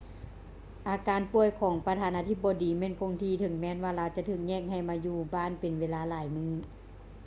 [0.87, 6.51] ອາການປ່ວຍຂອງປະທານາທິບໍດີແມ່ນຄົງທີ່ ເຖິງແມ່ນວ່າລາວຈະຖືກແຍກໃຫ້ມາຢູ່ບ້ານເປັນເວລາຫຼາຍມື້